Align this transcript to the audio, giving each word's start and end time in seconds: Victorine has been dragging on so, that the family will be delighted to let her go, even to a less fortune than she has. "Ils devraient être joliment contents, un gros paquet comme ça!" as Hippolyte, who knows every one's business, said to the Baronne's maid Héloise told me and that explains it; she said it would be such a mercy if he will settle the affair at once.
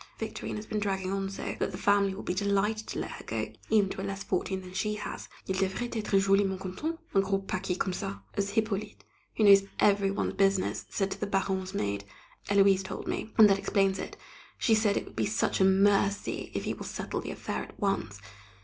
Victorine 0.17 0.55
has 0.55 0.65
been 0.65 0.79
dragging 0.79 1.13
on 1.13 1.29
so, 1.29 1.55
that 1.59 1.71
the 1.71 1.77
family 1.77 2.15
will 2.15 2.23
be 2.23 2.33
delighted 2.33 2.87
to 2.87 2.97
let 2.97 3.11
her 3.11 3.23
go, 3.23 3.53
even 3.69 3.87
to 3.91 4.01
a 4.01 4.01
less 4.07 4.23
fortune 4.23 4.61
than 4.61 4.73
she 4.73 4.95
has. 4.95 5.29
"Ils 5.47 5.59
devraient 5.59 5.91
être 5.91 6.19
joliment 6.19 6.59
contents, 6.59 6.97
un 7.13 7.21
gros 7.21 7.37
paquet 7.45 7.75
comme 7.77 7.93
ça!" 7.93 8.23
as 8.33 8.49
Hippolyte, 8.49 9.03
who 9.37 9.43
knows 9.43 9.65
every 9.79 10.09
one's 10.09 10.33
business, 10.33 10.87
said 10.89 11.11
to 11.11 11.19
the 11.19 11.27
Baronne's 11.27 11.75
maid 11.75 12.05
Héloise 12.49 12.83
told 12.83 13.07
me 13.07 13.31
and 13.37 13.47
that 13.47 13.59
explains 13.59 13.99
it; 13.99 14.17
she 14.57 14.73
said 14.73 14.97
it 14.97 15.05
would 15.05 15.15
be 15.15 15.27
such 15.27 15.61
a 15.61 15.63
mercy 15.63 16.51
if 16.55 16.63
he 16.63 16.73
will 16.73 16.83
settle 16.83 17.21
the 17.21 17.29
affair 17.29 17.61
at 17.61 17.79
once. 17.79 18.19